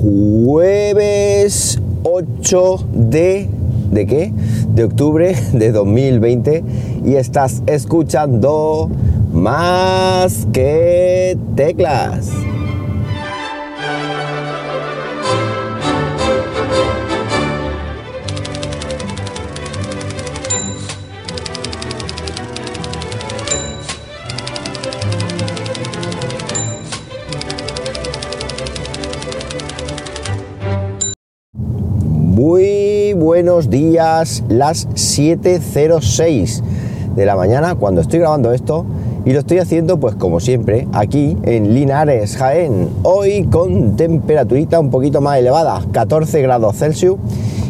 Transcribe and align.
jueves 0.00 1.80
8 2.04 2.86
de... 2.92 3.48
¿De 3.90 4.06
qué? 4.06 4.32
De 4.74 4.84
octubre 4.84 5.34
de 5.52 5.72
2020 5.72 6.62
y 7.04 7.14
estás 7.14 7.62
escuchando 7.66 8.90
más 9.32 10.46
que 10.52 11.38
teclas. 11.56 12.30
Días, 33.66 34.44
las 34.48 34.88
7.06 34.90 36.62
de 37.16 37.26
la 37.26 37.34
mañana 37.34 37.74
cuando 37.74 38.00
estoy 38.00 38.20
grabando 38.20 38.52
esto 38.52 38.86
y 39.24 39.32
lo 39.32 39.40
estoy 39.40 39.58
haciendo 39.58 39.98
pues 39.98 40.14
como 40.14 40.38
siempre 40.38 40.86
aquí 40.92 41.36
en 41.42 41.74
Linares, 41.74 42.36
Jaén, 42.36 42.88
hoy 43.02 43.44
con 43.50 43.96
temperaturita 43.96 44.78
un 44.78 44.90
poquito 44.90 45.20
más 45.20 45.38
elevada, 45.38 45.82
14 45.90 46.40
grados 46.40 46.76
Celsius 46.76 47.16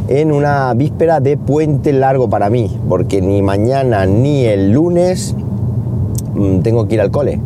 en 0.08 0.32
una 0.32 0.74
víspera 0.74 1.20
de 1.20 1.38
puente 1.38 1.92
largo 1.94 2.28
para 2.28 2.50
mí, 2.50 2.78
porque 2.88 3.22
ni 3.22 3.40
mañana 3.40 4.04
ni 4.04 4.44
el 4.44 4.72
lunes 4.72 5.34
mm, 6.34 6.58
tengo 6.60 6.86
que 6.86 6.96
ir 6.96 7.00
al 7.00 7.10
cole, 7.10 7.40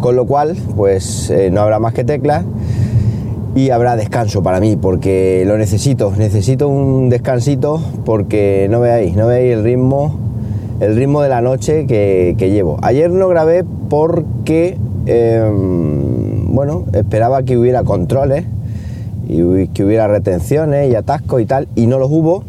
con 0.00 0.14
lo 0.14 0.26
cual 0.26 0.54
pues 0.76 1.30
eh, 1.30 1.50
no 1.50 1.62
habrá 1.62 1.78
más 1.78 1.94
que 1.94 2.04
teclas 2.04 2.44
y 3.58 3.70
habrá 3.70 3.96
descanso 3.96 4.40
para 4.40 4.60
mí 4.60 4.76
porque 4.76 5.42
lo 5.44 5.58
necesito, 5.58 6.12
necesito 6.16 6.68
un 6.68 7.08
descansito 7.08 7.82
porque 8.04 8.68
no 8.70 8.78
veáis, 8.78 9.16
no 9.16 9.26
veáis 9.26 9.52
el 9.52 9.64
ritmo, 9.64 10.16
el 10.78 10.94
ritmo 10.94 11.22
de 11.22 11.28
la 11.28 11.40
noche 11.40 11.88
que, 11.88 12.36
llevo. 12.38 12.78
Ayer 12.82 13.10
no 13.10 13.26
grabé 13.26 13.64
porque, 13.90 14.78
eh, 15.06 15.50
bueno, 15.50 16.84
esperaba 16.92 17.42
que 17.42 17.58
hubiera 17.58 17.82
controles 17.82 18.44
y 19.28 19.66
que 19.66 19.84
hubiera 19.84 20.06
retenciones 20.06 20.92
y 20.92 20.94
atascos 20.94 21.42
y 21.42 21.46
tal 21.46 21.66
y 21.74 21.88
no 21.88 21.98
los 21.98 22.12
hubo 22.12 22.44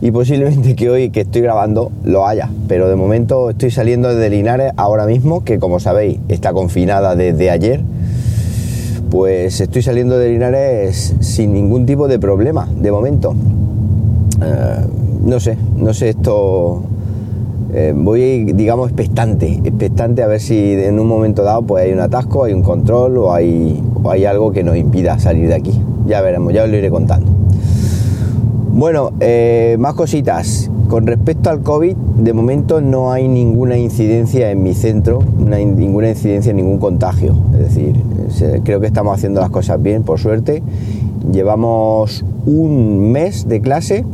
y 0.00 0.12
posiblemente 0.12 0.74
que 0.76 0.88
hoy 0.88 1.10
que 1.10 1.20
estoy 1.20 1.42
grabando 1.42 1.92
lo 2.04 2.26
haya, 2.26 2.48
pero 2.68 2.88
de 2.88 2.96
momento 2.96 3.50
estoy 3.50 3.70
saliendo 3.70 4.14
de 4.14 4.30
Linares 4.30 4.72
ahora 4.78 5.04
mismo 5.04 5.44
que 5.44 5.58
como 5.58 5.78
sabéis 5.78 6.20
está 6.28 6.54
confinada 6.54 7.16
desde 7.16 7.50
ayer 7.50 7.82
pues 9.10 9.60
estoy 9.60 9.82
saliendo 9.82 10.18
de 10.18 10.28
Linares 10.30 11.14
sin 11.20 11.52
ningún 11.52 11.86
tipo 11.86 12.08
de 12.08 12.18
problema, 12.18 12.68
de 12.80 12.90
momento. 12.90 13.34
Eh, 14.42 14.86
no 15.24 15.40
sé, 15.40 15.56
no 15.76 15.94
sé 15.94 16.10
esto... 16.10 16.82
Eh, 17.70 17.92
voy, 17.94 18.44
digamos, 18.54 18.88
expectante, 18.88 19.60
expectante 19.62 20.22
a 20.22 20.26
ver 20.26 20.40
si 20.40 20.72
en 20.72 20.98
un 20.98 21.06
momento 21.06 21.42
dado 21.42 21.62
pues 21.62 21.84
hay 21.84 21.92
un 21.92 22.00
atasco, 22.00 22.44
hay 22.44 22.54
un 22.54 22.62
control 22.62 23.18
o 23.18 23.34
hay, 23.34 23.82
o 24.02 24.10
hay 24.10 24.24
algo 24.24 24.52
que 24.52 24.64
nos 24.64 24.76
impida 24.78 25.18
salir 25.18 25.48
de 25.48 25.54
aquí. 25.54 25.78
Ya 26.06 26.22
veremos, 26.22 26.54
ya 26.54 26.64
os 26.64 26.70
lo 26.70 26.76
iré 26.78 26.88
contando. 26.88 27.30
Bueno, 28.78 29.10
eh, 29.18 29.74
más 29.80 29.94
cositas. 29.94 30.70
Con 30.88 31.08
respecto 31.08 31.50
al 31.50 31.62
COVID, 31.62 31.96
de 31.96 32.32
momento 32.32 32.80
no 32.80 33.10
hay 33.10 33.26
ninguna 33.26 33.76
incidencia 33.76 34.52
en 34.52 34.62
mi 34.62 34.72
centro, 34.72 35.18
ninguna 35.36 36.10
incidencia, 36.10 36.52
ningún 36.52 36.78
contagio. 36.78 37.34
Es 37.54 37.74
decir, 37.74 37.96
creo 38.62 38.78
que 38.78 38.86
estamos 38.86 39.16
haciendo 39.16 39.40
las 39.40 39.50
cosas 39.50 39.82
bien, 39.82 40.04
por 40.04 40.20
suerte. 40.20 40.62
Llevamos 41.32 42.24
un 42.46 43.10
mes 43.10 43.48
de 43.48 43.60
clase 43.60 44.04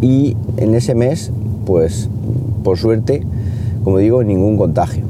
y 0.00 0.36
en 0.56 0.74
ese 0.74 0.96
mes, 0.96 1.30
pues, 1.64 2.10
por 2.64 2.76
suerte, 2.76 3.22
como 3.84 3.98
digo, 3.98 4.24
ningún 4.24 4.56
contagio. 4.56 5.04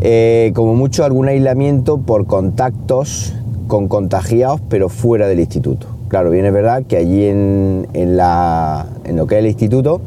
Eh, 0.00 0.52
como 0.54 0.74
mucho 0.74 1.04
algún 1.04 1.28
aislamiento 1.28 1.98
por 1.98 2.24
contactos 2.24 3.34
con 3.68 3.86
contagiados, 3.86 4.62
pero 4.70 4.88
fuera 4.88 5.28
del 5.28 5.40
instituto. 5.40 5.99
Claro, 6.10 6.32
bien 6.32 6.44
es 6.44 6.52
verdad 6.52 6.82
que 6.88 6.96
allí 6.96 7.26
en, 7.26 7.86
la, 7.94 8.84
en 9.04 9.14
lo 9.14 9.28
que 9.28 9.36
es 9.36 9.38
el 9.38 9.46
instituto, 9.46 10.00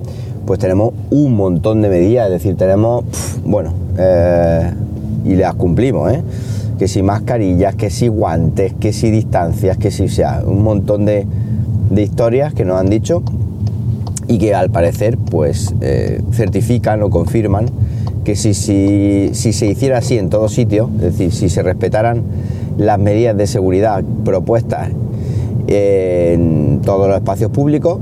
pues 0.46 0.59
tenemos 0.59 0.94
un 1.12 1.34
montón 1.34 1.81
de 1.81 1.88
medidas, 1.88 2.25
es 2.25 2.34
decir, 2.34 2.58
tenemos, 2.58 3.06
bueno, 3.46 3.74
eh, 3.97 4.69
y 5.24 5.36
las 5.36 5.56
cumplimos, 5.56 6.12
¿eh? 6.12 6.22
que 6.78 6.90
si 6.90 7.02
mascarillas, 7.03 7.75
que 7.75 7.90
si 7.90 8.09
guantes, 8.09 8.74
que 8.74 8.91
si 8.91 9.12
distancias, 9.12 9.78
que 9.78 9.91
si, 9.91 10.09
sea, 10.09 10.44
un 10.46 10.62
montón 10.62 11.06
de, 11.06 11.25
historias 11.96 12.53
que 12.53 12.66
nos 12.66 12.81
han 12.81 12.90
dicho 12.90 13.24
y 14.28 14.40
que 14.40 14.53
al 14.53 14.72
parecer, 14.72 15.18
pues, 15.18 15.74
eh, 15.80 16.22
certifican 16.34 17.02
o 17.02 17.09
confirman 17.09 17.68
que 18.25 18.35
si, 18.35 18.53
si, 18.53 19.30
si 19.31 19.53
se 19.53 19.68
hiciera 19.68 20.00
así 20.00 20.18
en 20.18 20.30
todos 20.30 20.52
sitios, 20.52 20.90
es 20.96 21.18
decir, 21.18 21.31
si 21.31 21.47
se 21.47 21.64
respetaran 21.64 22.24
las 22.78 23.00
medidas 23.00 23.38
de 23.38 23.47
seguridad 23.47 24.03
propuestas 24.25 24.90
en 25.73 26.81
todos 26.84 27.07
los 27.07 27.17
espacios 27.17 27.51
públicos, 27.51 28.00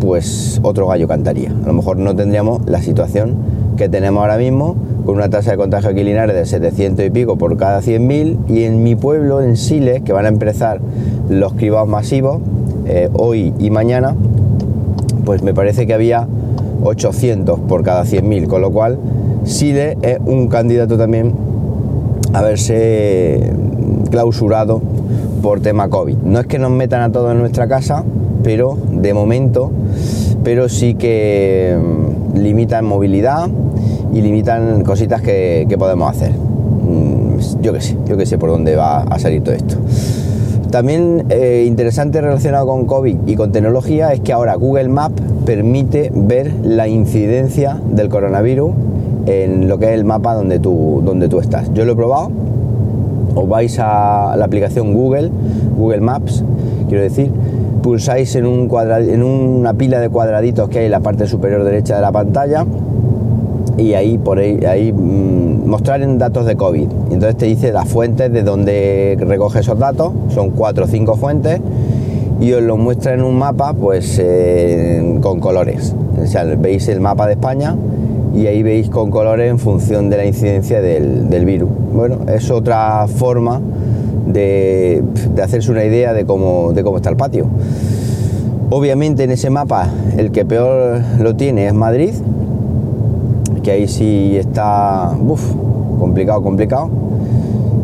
pues 0.00 0.60
otro 0.62 0.86
gallo 0.86 1.08
cantaría. 1.08 1.50
A 1.50 1.66
lo 1.66 1.72
mejor 1.72 1.96
no 1.96 2.14
tendríamos 2.14 2.60
la 2.66 2.80
situación 2.82 3.36
que 3.76 3.88
tenemos 3.88 4.20
ahora 4.20 4.36
mismo, 4.36 4.76
con 5.04 5.16
una 5.16 5.28
tasa 5.28 5.52
de 5.52 5.56
contagio 5.56 5.90
aquí 5.90 6.02
de 6.02 6.46
700 6.46 7.04
y 7.04 7.10
pico 7.10 7.36
por 7.36 7.56
cada 7.56 7.80
100.000, 7.80 8.48
y 8.48 8.64
en 8.64 8.82
mi 8.82 8.96
pueblo, 8.96 9.40
en 9.40 9.56
Siles, 9.56 10.02
que 10.02 10.12
van 10.12 10.26
a 10.26 10.28
empezar 10.28 10.80
los 11.28 11.54
cribados 11.54 11.88
masivos 11.88 12.40
eh, 12.86 13.08
hoy 13.12 13.52
y 13.58 13.70
mañana, 13.70 14.14
pues 15.24 15.42
me 15.42 15.54
parece 15.54 15.86
que 15.86 15.94
había 15.94 16.26
800 16.82 17.60
por 17.60 17.82
cada 17.82 18.04
100.000, 18.04 18.46
con 18.46 18.60
lo 18.60 18.70
cual 18.70 18.98
Siles 19.44 19.96
es 20.02 20.18
un 20.24 20.48
candidato 20.48 20.96
también 20.96 21.34
a 22.32 22.42
verse 22.42 23.52
clausurado 24.10 24.82
por 25.44 25.60
tema 25.60 25.90
COVID. 25.90 26.16
No 26.24 26.40
es 26.40 26.46
que 26.46 26.58
nos 26.58 26.70
metan 26.70 27.02
a 27.02 27.12
todos 27.12 27.32
en 27.32 27.38
nuestra 27.38 27.68
casa, 27.68 28.02
pero 28.42 28.78
de 28.90 29.12
momento, 29.12 29.70
pero 30.42 30.70
sí 30.70 30.94
que 30.94 31.78
mm, 31.78 32.38
limitan 32.38 32.86
movilidad 32.86 33.50
y 34.14 34.22
limitan 34.22 34.82
cositas 34.84 35.20
que, 35.20 35.66
podemos 35.78 36.10
hacer. 36.10 36.32
Mm, 36.32 37.60
yo 37.60 37.74
qué 37.74 37.82
sé, 37.82 37.98
yo 38.06 38.16
qué 38.16 38.24
sé 38.24 38.38
por 38.38 38.48
dónde 38.48 38.74
va 38.74 39.02
a 39.02 39.18
salir 39.18 39.42
todo 39.44 39.54
esto. 39.54 39.76
También 40.70 41.26
eh, 41.28 41.64
interesante 41.66 42.22
relacionado 42.22 42.66
con 42.66 42.86
COVID 42.86 43.18
y 43.26 43.36
con 43.36 43.52
tecnología 43.52 44.14
es 44.14 44.20
que 44.20 44.32
ahora 44.32 44.54
Google 44.54 44.88
Maps 44.88 45.20
permite 45.44 46.10
ver 46.14 46.54
la 46.62 46.88
incidencia 46.88 47.78
del 47.90 48.08
coronavirus 48.08 48.72
en 49.26 49.68
lo 49.68 49.76
que 49.78 49.88
es 49.88 49.92
el 49.92 50.04
mapa 50.04 50.32
donde 50.32 50.58
tú, 50.58 51.02
donde 51.04 51.28
tú 51.28 51.38
estás. 51.38 51.70
Yo 51.74 51.84
lo 51.84 51.92
he 51.92 51.96
probado 51.96 52.30
os 53.34 53.48
vais 53.48 53.78
a 53.78 54.34
la 54.36 54.44
aplicación 54.44 54.94
Google, 54.94 55.30
Google 55.76 56.00
Maps, 56.00 56.44
quiero 56.88 57.02
decir, 57.02 57.30
pulsáis 57.82 58.34
en, 58.36 58.46
un 58.46 58.70
en 59.08 59.22
una 59.22 59.74
pila 59.74 60.00
de 60.00 60.08
cuadraditos 60.08 60.68
que 60.68 60.80
hay 60.80 60.84
en 60.86 60.90
la 60.90 61.00
parte 61.00 61.26
superior 61.26 61.64
derecha 61.64 61.96
de 61.96 62.02
la 62.02 62.12
pantalla 62.12 62.64
y 63.76 63.94
ahí 63.94 64.18
por 64.18 64.38
ahí, 64.38 64.92
mm, 64.92 65.68
mostrar 65.68 66.02
en 66.02 66.18
datos 66.18 66.46
de 66.46 66.56
COVID. 66.56 66.88
Entonces 67.10 67.36
te 67.36 67.46
dice 67.46 67.72
las 67.72 67.88
fuentes 67.88 68.32
de 68.32 68.42
donde 68.42 69.16
recoge 69.18 69.60
esos 69.60 69.78
datos, 69.78 70.12
son 70.28 70.50
cuatro 70.50 70.84
o 70.84 70.88
cinco 70.88 71.16
fuentes 71.16 71.60
y 72.40 72.52
os 72.52 72.62
lo 72.62 72.76
muestra 72.76 73.14
en 73.14 73.22
un 73.22 73.36
mapa 73.36 73.72
pues 73.74 74.18
eh, 74.22 75.18
con 75.20 75.40
colores. 75.40 75.94
Veis 76.58 76.88
el 76.88 77.00
mapa 77.00 77.26
de 77.26 77.32
España 77.32 77.76
y 78.34 78.46
ahí 78.46 78.62
veis 78.62 78.88
con 78.88 79.10
colores 79.10 79.48
en 79.50 79.58
función 79.58 80.10
de 80.10 80.16
la 80.16 80.26
incidencia 80.26 80.80
del, 80.80 81.44
virus. 81.44 81.70
Bueno, 81.92 82.18
es 82.28 82.50
otra 82.50 83.06
forma 83.06 83.60
de, 84.26 85.04
hacerse 85.42 85.70
una 85.70 85.84
idea 85.84 86.12
de 86.12 86.24
cómo, 86.24 86.72
está 86.96 87.10
el 87.10 87.16
patio. 87.16 87.46
Obviamente 88.70 89.24
en 89.24 89.30
ese 89.30 89.50
mapa 89.50 89.88
el 90.16 90.32
que 90.32 90.44
peor 90.44 91.00
lo 91.20 91.36
tiene 91.36 91.66
es 91.66 91.74
Madrid, 91.74 92.14
que 93.62 93.70
ahí 93.70 93.86
sí 93.86 94.36
está 94.36 95.12
complicado, 95.98 96.42
complicado. 96.42 96.90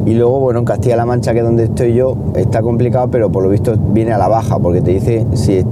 Y 0.07 0.15
luego, 0.15 0.41
bueno, 0.41 0.61
en 0.61 0.65
Castilla-La 0.65 1.05
Mancha, 1.05 1.33
que 1.33 1.41
es 1.41 1.45
donde 1.45 1.65
estoy 1.65 1.95
yo, 1.95 2.17
está 2.35 2.63
complicado, 2.63 3.09
pero 3.09 3.31
por 3.31 3.43
lo 3.43 3.51
visto 3.51 3.75
viene 3.77 4.13
a 4.13 4.19
la 4.19 4.29
baja, 4.29 4.59
porque 4.59 4.81
te 4.81 4.93
dice 4.93 5.27
si 5.35 5.63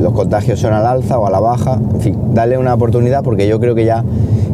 los 0.00 0.12
contagios 0.12 0.60
son 0.60 0.72
al 0.72 0.86
alza 0.86 1.18
o 1.18 1.26
a 1.26 1.30
la 1.30 1.40
baja. 1.40 1.80
En 1.94 2.00
fin, 2.00 2.18
darle 2.32 2.58
una 2.58 2.74
oportunidad 2.74 3.24
porque 3.24 3.48
yo 3.48 3.58
creo 3.58 3.74
que 3.74 3.84
ya 3.84 4.04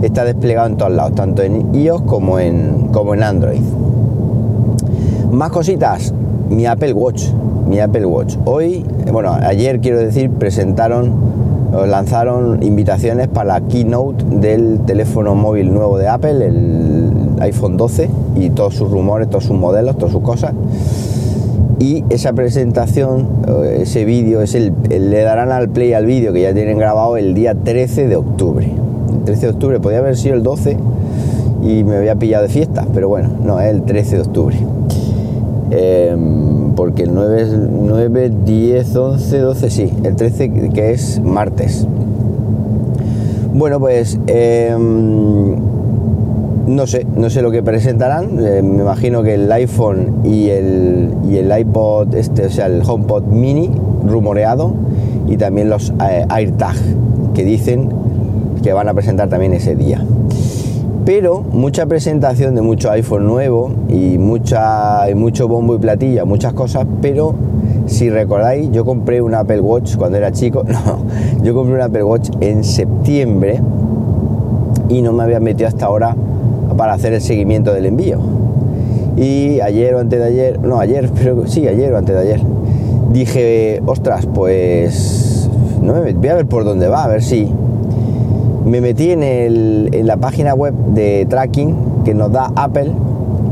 está 0.01 0.25
desplegado 0.25 0.67
en 0.69 0.77
todos 0.77 0.93
lados, 0.93 1.15
tanto 1.15 1.43
en 1.43 1.75
iOS 1.75 2.03
como 2.03 2.39
en, 2.39 2.89
como 2.91 3.15
en 3.15 3.23
Android. 3.23 3.61
Más 5.31 5.51
cositas, 5.51 6.15
mi 6.49 6.65
Apple 6.65 6.95
Watch. 6.95 7.27
Mi 7.67 7.81
Apple 7.81 8.07
Watch. 8.07 8.37
Hoy, 8.47 8.83
bueno, 9.13 9.35
ayer 9.43 9.81
quiero 9.81 9.99
decir, 9.99 10.31
presentaron 10.31 11.13
lanzaron 11.87 12.63
invitaciones 12.63 13.29
para 13.29 13.61
la 13.61 13.61
keynote 13.61 14.25
del 14.31 14.81
teléfono 14.87 15.35
móvil 15.35 15.73
nuevo 15.73 15.99
de 15.99 16.09
Apple, 16.09 16.51
iPhone 17.41 17.77
12 17.77 18.09
y 18.37 18.51
todos 18.51 18.75
sus 18.75 18.91
rumores, 18.91 19.29
todos 19.29 19.45
sus 19.45 19.57
modelos, 19.57 19.97
todas 19.97 20.13
sus 20.13 20.23
cosas. 20.23 20.53
y 21.81 22.05
esa 22.11 22.33
presentación, 22.33 23.29
ese 23.77 24.05
vídeo, 24.05 24.43
es 24.43 24.55
el, 24.55 24.73
le 24.89 25.23
darán 25.23 25.53
al 25.53 25.69
play 25.69 25.93
al 25.93 26.07
vídeo 26.07 26.33
que 26.33 26.43
ya 26.43 26.53
tienen 26.53 26.79
grabado 26.79 27.17
el 27.17 27.35
día 27.35 27.55
13 27.55 28.09
de 28.09 28.17
octubre. 28.17 28.67
El 28.67 29.25
13 29.25 29.47
de 29.47 29.53
octubre 29.53 29.81
podía 29.81 29.99
haber 29.99 30.17
sido 30.17 30.35
el 30.35 30.43
12 30.43 30.77
y 31.63 31.85
me 31.85 31.97
había 31.97 32.17
pillado 32.17 32.45
de 32.45 32.49
fiesta, 32.49 32.87
pero 32.93 33.09
bueno, 33.09 33.31
no, 33.45 33.61
es 33.61 33.73
el 33.73 33.83
13 33.83 34.17
de 34.17 34.23
octubre. 34.23 34.57
Em, 35.71 36.73
porque 36.75 37.03
el 37.03 37.15
9, 37.15 37.47
9, 37.85 38.33
10, 38.45 38.97
11, 38.97 39.39
12, 39.39 39.71
sí, 39.71 39.93
el 40.03 40.17
13 40.17 40.71
que 40.73 40.93
es 40.93 41.21
martes. 41.21 41.87
Bueno, 43.53 43.81
pues 43.81 44.19
em, 44.29 45.57
no 46.69 46.87
sé, 46.87 47.07
no 47.17 47.31
sé 47.31 47.43
lo 47.43 47.51
que 47.51 47.63
presentarán. 47.63 48.39
Eh, 48.39 48.63
me 48.63 48.83
imagino 48.83 49.23
que 49.23 49.35
el 49.35 49.51
iPhone 49.51 50.21
y 50.25 50.51
el, 50.51 51.15
y 51.29 51.39
el 51.39 51.59
iPod, 51.59 52.15
este, 52.15 52.47
o 52.47 52.51
sea, 52.51 52.67
el 52.67 52.83
HomePod 52.87 53.25
Mini 53.25 53.71
rumoreado 54.07 54.75
y 55.27 55.37
también 55.37 55.71
los 55.71 55.93
eh, 56.09 56.27
AirTag 56.29 56.77
que 57.35 57.45
dicen 57.45 57.89
que 58.63 58.73
van 58.73 58.89
a 58.89 58.95
presentar 58.95 59.29
también 59.29 59.55
ese 59.55 59.75
día. 59.75 60.05
Pero 61.05 61.41
mucha 61.41 61.87
presentación 61.87 62.55
de 62.55 62.61
mucho 62.61 62.91
iPhone 62.91 63.27
nuevo 63.27 63.71
y, 63.89 64.19
mucha, 64.19 65.09
y 65.11 65.15
mucho 65.15 65.49
bombo 65.49 65.75
y 65.75 65.79
platilla, 65.79 66.27
muchas 66.27 66.53
cosas, 66.53 66.87
pero 67.01 67.35
si 67.87 68.11
recordáis, 68.11 68.71
yo 68.73 68.85
compré 68.85 69.23
un 69.23 69.35
Apple 69.35 69.61
Watch 69.61 69.97
cuando 69.97 70.19
era 70.19 70.33
chico, 70.33 70.65
no, 70.69 70.99
yo 71.43 71.55
compré 71.55 71.77
un 71.77 71.81
Apple 71.81 72.03
Watch 72.03 72.29
en 72.41 72.63
septiembre 72.63 73.59
y 74.91 75.01
no 75.01 75.15
me 75.15 75.23
había 75.23 75.41
metido 75.41 75.69
hasta 75.69 75.87
ahora 75.87 76.15
para 76.77 76.95
hacer 76.95 77.13
el 77.13 77.21
seguimiento 77.21 77.73
del 77.73 77.87
envío. 77.87 78.19
Y 79.17 79.61
ayer 79.61 79.95
o 79.95 79.99
antes 79.99 80.19
de 80.19 80.25
ayer, 80.25 80.61
no 80.61 80.79
ayer, 80.79 81.11
pero 81.23 81.47
sí, 81.47 81.67
ayer 81.67 81.93
o 81.93 81.99
antes 81.99 82.15
de 82.15 82.21
ayer, 82.21 82.41
dije, 83.13 83.83
ostras, 83.87 84.27
pues 84.33 85.49
no 85.83 85.95
me 85.95 86.13
voy 86.13 86.29
a 86.29 86.35
ver 86.35 86.47
por 86.47 86.65
dónde 86.65 86.89
va, 86.89 87.05
a 87.05 87.09
ver 87.09 87.23
si. 87.23 87.51
Me 88.65 88.81
metí 88.81 89.11
en, 89.11 89.23
el, 89.23 89.89
en 89.93 90.07
la 90.07 90.19
página 90.19 90.55
web 90.55 90.75
de 90.95 91.27
tracking 91.29 91.75
que 92.05 92.13
nos 92.13 92.31
da 92.31 92.53
Apple 92.55 92.93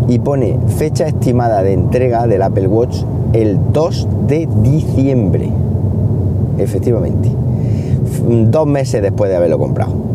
y 0.09 0.19
pone 0.19 0.59
fecha 0.77 1.07
estimada 1.07 1.63
de 1.63 1.73
entrega 1.73 2.27
del 2.27 2.43
Apple 2.43 2.69
Watch 2.69 2.99
el 3.33 3.59
2 3.73 4.09
de 4.29 4.49
diciembre. 4.63 5.49
Efectivamente. 6.59 7.31
Dos 8.51 8.67
meses 8.67 9.03
después 9.03 9.31
de 9.31 9.37
haberlo 9.37 9.59
comprado. 9.59 10.06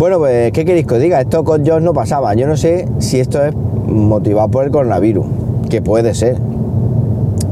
Bueno, 0.00 0.16
pues, 0.16 0.50
¿qué 0.52 0.64
queréis 0.64 0.86
que 0.86 0.94
os 0.94 1.00
diga? 1.02 1.20
Esto 1.20 1.44
con 1.44 1.66
Josh 1.66 1.82
no 1.82 1.92
pasaba. 1.92 2.32
Yo 2.32 2.46
no 2.46 2.56
sé 2.56 2.88
si 3.00 3.20
esto 3.20 3.44
es 3.44 3.54
motivado 3.54 4.48
por 4.48 4.64
el 4.64 4.70
coronavirus, 4.70 5.26
que 5.68 5.82
puede 5.82 6.14
ser. 6.14 6.38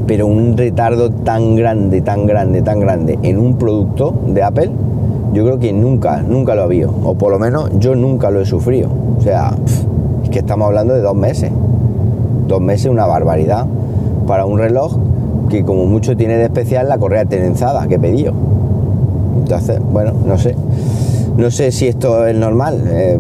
Pero 0.07 0.27
un 0.27 0.57
retardo 0.57 1.11
tan 1.11 1.57
grande, 1.57 2.01
tan 2.01 2.25
grande, 2.25 2.63
tan 2.63 2.81
grande 2.81 3.19
en 3.23 3.37
un 3.39 3.59
producto 3.59 4.15
de 4.29 4.43
Apple, 4.43 4.71
yo 5.35 5.45
creo 5.45 5.59
que 5.59 5.75
nunca, 5.75 6.23
nunca 6.23 6.55
lo 6.55 6.63
ha 6.63 6.65
habido. 6.65 6.91
O 7.05 7.17
por 7.17 7.33
lo 7.33 7.39
menos 7.39 7.69
yo 7.81 7.95
nunca 7.95 8.31
lo 8.31 8.41
he 8.41 8.47
sufrido. 8.47 8.89
O 9.19 9.21
sea, 9.21 9.53
es 10.25 10.31
que 10.31 10.39
estamos 10.39 10.69
hablando 10.69 10.95
de 10.95 11.03
dos 11.03 11.15
meses. 11.15 11.53
Dos 12.47 12.63
meses, 12.63 12.91
una 12.91 13.05
barbaridad. 13.05 13.67
Para 14.27 14.47
un 14.47 14.59
reloj 14.59 14.97
que 15.51 15.67
como 15.67 15.85
mucho 15.85 16.17
tiene 16.17 16.39
de 16.39 16.45
especial 16.45 16.89
la 16.89 16.97
correa 16.97 17.27
trenzada 17.27 17.87
que 17.89 17.97
he 17.97 17.99
pedido. 17.99 18.33
Entonces, 19.37 19.79
bueno, 19.93 20.15
no 20.25 20.39
sé. 20.39 20.55
No 21.39 21.51
sé 21.51 21.73
si 21.73 21.89
esto 21.89 22.27
es 22.27 22.37
normal. 22.37 22.83
Eh, 22.89 23.19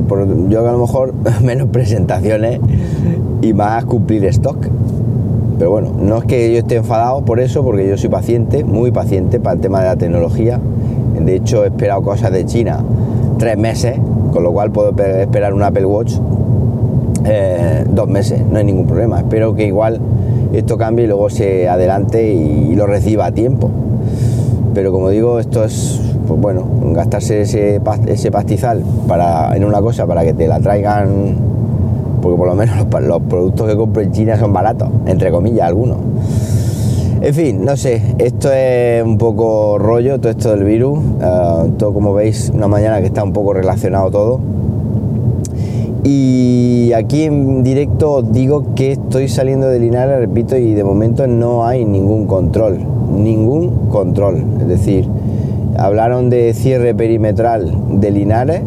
yo 0.48 0.62
que 0.62 0.68
a 0.68 0.72
lo 0.72 0.78
mejor 0.78 1.14
menos 1.42 1.68
presentaciones 1.68 2.60
y 3.40 3.54
más 3.54 3.84
cumplir 3.86 4.24
stock. 4.26 4.58
Pero 5.58 5.70
bueno, 5.70 5.92
no 5.98 6.18
es 6.18 6.24
que 6.24 6.52
yo 6.52 6.58
esté 6.58 6.76
enfadado 6.76 7.24
por 7.24 7.40
eso, 7.40 7.64
porque 7.64 7.88
yo 7.88 7.96
soy 7.96 8.10
paciente, 8.10 8.64
muy 8.64 8.90
paciente 8.90 9.40
para 9.40 9.54
el 9.54 9.60
tema 9.60 9.80
de 9.80 9.86
la 9.86 9.96
tecnología. 9.96 10.60
De 11.18 11.34
hecho, 11.34 11.64
he 11.64 11.68
esperado 11.68 12.02
cosas 12.02 12.30
de 12.32 12.44
China 12.44 12.84
tres 13.38 13.56
meses, 13.56 13.98
con 14.32 14.42
lo 14.42 14.52
cual 14.52 14.70
puedo 14.72 14.90
esperar 14.90 15.54
un 15.54 15.62
Apple 15.62 15.86
Watch 15.86 16.14
eh, 17.24 17.84
dos 17.88 18.08
meses, 18.08 18.40
no 18.50 18.58
hay 18.58 18.64
ningún 18.64 18.86
problema. 18.86 19.18
Espero 19.18 19.54
que 19.54 19.66
igual 19.66 20.00
esto 20.52 20.76
cambie 20.78 21.04
y 21.04 21.08
luego 21.08 21.30
se 21.30 21.68
adelante 21.68 22.32
y 22.32 22.74
lo 22.74 22.86
reciba 22.86 23.26
a 23.26 23.32
tiempo. 23.32 23.70
Pero 24.74 24.92
como 24.92 25.10
digo, 25.10 25.38
esto 25.38 25.64
es 25.64 26.00
pues 26.28 26.40
bueno, 26.40 26.62
gastarse 26.92 27.40
ese, 27.40 27.80
ese 28.06 28.30
pastizal 28.30 28.84
para, 29.08 29.56
en 29.56 29.64
una 29.64 29.80
cosa 29.80 30.06
para 30.06 30.22
que 30.24 30.34
te 30.34 30.46
la 30.46 30.60
traigan, 30.60 31.34
porque 32.20 32.36
por 32.36 32.46
lo 32.46 32.54
menos 32.54 32.76
los, 32.76 33.22
productos 33.22 33.66
que 33.66 33.76
compro 33.76 34.02
en 34.02 34.12
China 34.12 34.38
son 34.38 34.52
baratos, 34.52 34.90
entre 35.06 35.30
comillas, 35.30 35.66
algunos. 35.66 35.96
En 37.22 37.34
fin, 37.34 37.64
no 37.64 37.76
sé, 37.76 38.14
esto 38.18 38.52
es 38.52 39.02
un 39.02 39.16
poco 39.16 39.78
rollo, 39.78 40.20
todo 40.20 40.30
esto 40.30 40.50
del 40.50 40.64
virus, 40.64 40.98
eh, 41.20 41.70
todo 41.78 41.94
como 41.94 42.12
veis, 42.12 42.52
una 42.54 42.68
mañana 42.68 43.00
que 43.00 43.06
está 43.06 43.24
un 43.24 43.32
poco 43.32 43.54
relacionado 43.54 44.10
todo. 44.10 44.40
Y 46.04 46.92
aquí 46.94 47.22
en 47.22 47.64
directo 47.64 48.12
os 48.12 48.32
digo 48.32 48.74
que 48.76 48.92
estoy 48.92 49.28
saliendo 49.28 49.66
de 49.66 49.80
Linares, 49.80 50.18
repito, 50.18 50.56
y 50.56 50.74
de 50.74 50.84
momento 50.84 51.26
no 51.26 51.66
hay 51.66 51.84
ningún 51.84 52.26
control, 52.26 52.78
ningún 53.16 53.88
control. 53.88 54.44
Es 54.60 54.68
decir, 54.68 55.08
Hablaron 55.78 56.28
de 56.28 56.54
cierre 56.54 56.92
perimetral 56.92 57.72
de 58.00 58.10
Linares 58.10 58.62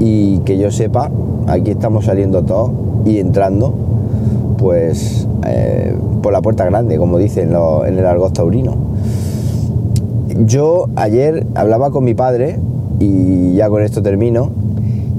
y 0.00 0.40
que 0.40 0.58
yo 0.58 0.70
sepa, 0.70 1.10
aquí 1.46 1.70
estamos 1.70 2.04
saliendo 2.04 2.42
todos 2.42 2.72
y 3.06 3.20
entrando, 3.20 3.72
pues 4.58 5.26
eh, 5.46 5.96
por 6.22 6.34
la 6.34 6.42
puerta 6.42 6.66
grande, 6.66 6.98
como 6.98 7.16
dicen 7.16 7.54
en 7.86 7.98
el 7.98 8.04
argot 8.04 8.34
taurino. 8.34 8.76
Yo 10.44 10.88
ayer 10.94 11.46
hablaba 11.54 11.90
con 11.90 12.04
mi 12.04 12.12
padre 12.12 12.58
y 12.98 13.54
ya 13.54 13.70
con 13.70 13.82
esto 13.82 14.02
termino, 14.02 14.50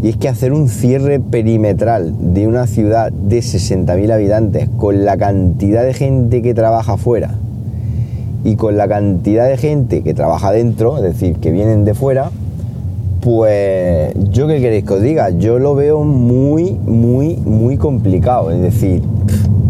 y 0.03 0.09
es 0.09 0.17
que 0.17 0.29
hacer 0.29 0.53
un 0.53 0.69
cierre 0.69 1.19
perimetral 1.19 2.13
de 2.35 2.47
una 2.47 2.67
ciudad 2.67 3.11
de 3.11 3.39
60.000 3.39 4.11
habitantes 4.11 4.69
con 4.77 5.03
la 5.03 5.17
cantidad 5.17 5.83
de 5.83 5.95
gente 5.95 6.43
que 6.43 6.53
trabaja 6.53 6.93
afuera 6.93 7.31
y 8.43 8.55
con 8.55 8.77
la 8.77 8.87
cantidad 8.87 9.47
de 9.47 9.57
gente 9.57 10.01
que 10.01 10.13
trabaja 10.13 10.51
dentro, 10.51 10.97
es 10.97 11.03
decir, 11.03 11.35
que 11.37 11.51
vienen 11.51 11.85
de 11.85 11.93
fuera, 11.93 12.31
pues 13.21 14.13
yo 14.31 14.47
qué 14.47 14.59
queréis 14.59 14.83
que 14.83 14.93
os 14.93 15.01
diga, 15.01 15.29
yo 15.29 15.59
lo 15.59 15.75
veo 15.75 16.03
muy, 16.03 16.71
muy, 16.71 17.37
muy 17.37 17.77
complicado. 17.77 18.49
Es 18.49 18.61
decir, 18.61 19.03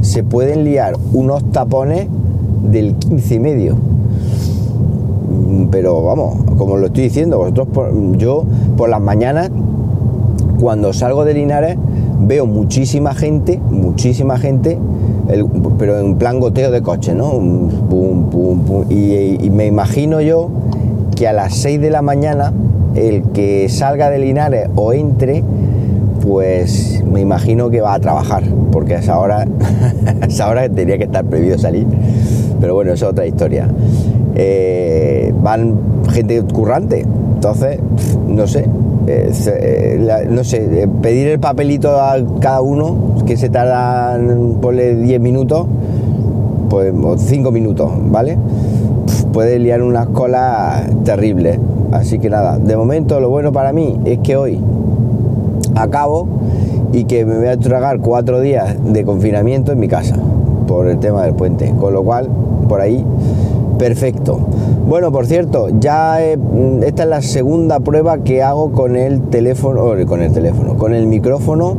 se 0.02 0.24
pueden 0.24 0.64
liar 0.64 0.96
unos 1.12 1.44
tapones 1.52 2.08
del 2.72 2.96
15 2.96 3.36
y 3.36 3.40
medio. 3.40 3.78
Pero 5.70 6.02
vamos, 6.04 6.38
como 6.58 6.78
lo 6.78 6.88
estoy 6.88 7.04
diciendo, 7.04 7.38
vosotros, 7.38 7.68
yo 8.18 8.46
por 8.78 8.90
las 8.90 9.02
mañanas, 9.02 9.52
cuando 10.60 10.94
salgo 10.94 11.26
de 11.26 11.34
Linares, 11.34 11.78
veo 12.22 12.46
muchísima 12.46 13.14
gente, 13.14 13.60
muchísima 13.70 14.38
gente 14.38 14.78
pero 15.78 16.00
en 16.00 16.16
plan 16.16 16.40
goteo 16.40 16.72
de 16.72 16.82
coche, 16.82 17.14
¿no? 17.14 17.34
Y, 18.90 19.50
me 19.50 19.66
imagino 19.66 20.22
yo 20.22 20.50
que 21.16 21.28
a 21.28 21.34
las 21.34 21.56
6 21.56 21.82
de 21.82 21.90
la 21.90 22.02
mañana 22.02 22.54
el 22.96 23.24
que 23.34 23.70
salga 23.70 24.10
de 24.10 24.20
Linares 24.20 24.70
o 24.76 24.94
entre, 24.94 25.44
pues 26.26 27.04
me 27.06 27.22
imagino 27.22 27.70
que 27.70 27.82
va 27.82 27.94
a 27.94 28.00
trabajar, 28.00 28.44
porque 28.72 28.96
a 28.96 29.00
esa 29.00 29.20
hora, 29.20 29.46
esa 30.28 30.50
hora 30.50 30.64
tendría 30.64 30.98
que 30.98 31.06
estar 31.06 31.26
prohibido 31.26 31.58
salir. 31.58 31.88
Pero 32.60 32.76
bueno, 32.76 32.94
es 32.94 33.04
otra 33.04 33.26
historia. 33.26 33.68
Eh, 34.36 35.34
van 35.42 35.76
gente 36.10 36.42
currante, 36.54 37.06
entonces, 37.36 37.80
no 38.28 38.48
sé, 38.48 38.68
eh, 39.08 39.32
eh, 39.48 40.28
no 40.30 40.44
sé, 40.44 40.88
pedir 41.02 41.28
el 41.28 41.40
papelito 41.40 42.00
a 42.00 42.18
cada 42.40 42.62
uno 42.62 43.16
que 43.26 43.38
se 43.38 43.50
tardan, 43.50 44.58
ponle 44.62 44.96
10 44.96 45.20
minutos, 45.20 45.66
pues 46.70 46.94
5 47.18 47.52
minutos, 47.52 47.92
¿vale? 48.10 48.38
Puede 49.34 49.60
liar 49.60 49.82
unas 49.82 50.08
colas 50.08 50.84
terribles. 51.04 51.60
Así 51.92 52.20
que 52.20 52.30
nada, 52.30 52.58
de 52.58 52.78
momento 52.78 53.20
lo 53.20 53.30
bueno 53.30 53.52
para 53.52 53.74
mí 53.74 54.00
es 54.06 54.20
que 54.20 54.38
hoy 54.38 54.60
acabo 55.76 56.28
y 56.94 57.06
que 57.06 57.26
me 57.26 57.38
voy 57.38 57.48
a 57.48 57.58
tragar 57.58 58.00
cuatro 58.00 58.40
días 58.40 58.76
de 58.84 59.04
confinamiento 59.04 59.72
en 59.72 59.80
mi 59.80 59.88
casa 59.88 60.16
por 60.68 60.88
el 60.88 61.00
tema 61.00 61.24
del 61.24 61.34
puente. 61.34 61.74
Con 61.80 61.94
lo 61.94 62.04
cual, 62.04 62.30
por 62.68 62.82
ahí, 62.82 63.06
perfecto. 63.82 64.38
Bueno, 64.88 65.12
por 65.12 65.26
cierto, 65.26 65.70
ya 65.80 66.22
esta 66.22 67.04
es 67.04 67.10
la 67.10 67.24
segunda 67.24 67.80
prueba 67.80 68.20
que 68.20 68.44
hago 68.44 68.74
con 68.74 68.96
el 68.96 69.22
teléfono, 69.30 69.84
con 70.06 70.22
el 70.22 70.32
teléfono, 70.32 70.78
con 70.78 70.94
el 70.94 71.08
micrófono 71.08 71.78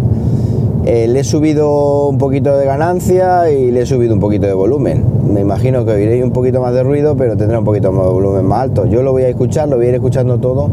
eh, 0.84 1.06
le 1.06 1.20
he 1.20 1.24
subido 1.24 2.08
un 2.08 2.18
poquito 2.18 2.56
de 2.56 2.66
ganancia 2.66 3.52
y 3.52 3.70
le 3.70 3.82
he 3.82 3.86
subido 3.86 4.14
un 4.14 4.18
poquito 4.18 4.48
de 4.48 4.52
volumen. 4.52 5.04
Me 5.32 5.42
imagino 5.42 5.84
que 5.84 5.92
oiréis 5.92 6.24
un 6.24 6.32
poquito 6.32 6.60
más 6.60 6.74
de 6.74 6.82
ruido, 6.82 7.16
pero 7.16 7.36
tendrá 7.36 7.60
un 7.60 7.64
poquito 7.64 7.92
más 7.92 8.04
de 8.04 8.12
volumen 8.12 8.46
más 8.46 8.62
alto. 8.62 8.86
Yo 8.86 9.04
lo 9.04 9.12
voy 9.12 9.22
a 9.22 9.28
escuchar, 9.28 9.68
lo 9.68 9.76
voy 9.76 9.86
a 9.86 9.88
ir 9.90 9.94
escuchando 9.94 10.38
todo 10.38 10.70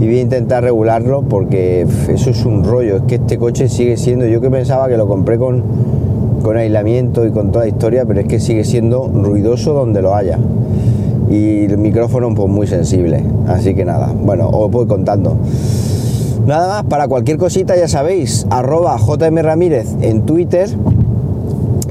y 0.00 0.06
voy 0.06 0.18
a 0.18 0.22
intentar 0.22 0.64
regularlo 0.64 1.22
porque 1.22 1.86
eso 2.08 2.30
es 2.30 2.44
un 2.44 2.64
rollo. 2.64 2.96
Es 2.96 3.02
que 3.02 3.14
este 3.14 3.38
coche 3.38 3.68
sigue 3.68 3.96
siendo, 3.96 4.26
yo 4.26 4.40
que 4.40 4.50
pensaba 4.50 4.88
que 4.88 4.96
lo 4.96 5.06
compré 5.06 5.38
con, 5.38 5.62
con 6.46 6.56
aislamiento 6.56 7.26
y 7.26 7.32
con 7.32 7.50
toda 7.50 7.64
la 7.64 7.70
historia, 7.70 8.04
pero 8.04 8.20
es 8.20 8.28
que 8.28 8.38
sigue 8.38 8.62
siendo 8.62 9.08
ruidoso 9.08 9.72
donde 9.72 10.00
lo 10.00 10.14
haya. 10.14 10.38
Y 11.28 11.64
el 11.64 11.76
micrófono 11.76 12.32
pues 12.36 12.48
muy 12.48 12.68
sensible. 12.68 13.24
Así 13.48 13.74
que 13.74 13.84
nada, 13.84 14.14
bueno, 14.16 14.48
os 14.50 14.70
voy 14.70 14.86
contando. 14.86 15.36
Nada 16.46 16.68
más, 16.68 16.84
para 16.84 17.08
cualquier 17.08 17.36
cosita 17.36 17.76
ya 17.76 17.88
sabéis, 17.88 18.46
arroba 18.48 18.96
JM 18.96 19.38
Ramírez 19.38 19.88
en 20.02 20.22
Twitter. 20.22 20.68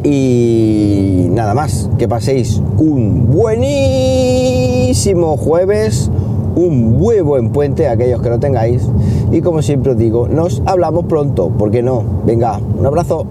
Y 0.05 1.27
nada 1.31 1.53
más, 1.53 1.89
que 1.97 2.07
paséis 2.07 2.62
un 2.77 3.31
buenísimo 3.31 5.35
jueves, 5.35 6.09
un 6.55 6.97
muy 6.97 7.19
buen 7.19 7.50
puente, 7.50 7.89
aquellos 7.89 8.21
que 8.21 8.29
lo 8.29 8.39
tengáis. 8.39 8.88
Y 9.33 9.41
como 9.41 9.62
siempre 9.62 9.91
os 9.91 9.97
digo, 9.97 10.29
nos 10.29 10.62
hablamos 10.65 11.07
pronto, 11.07 11.50
¿por 11.50 11.71
qué 11.71 11.83
no? 11.83 12.03
Venga, 12.25 12.62
un 12.79 12.85
abrazo. 12.85 13.27